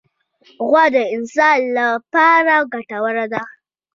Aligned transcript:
غوا 0.67 0.85
د 0.95 0.97
انسان 1.15 1.59
له 1.77 1.85
پاره 2.13 2.57
ګټوره 2.73 3.25
ده. 3.33 3.41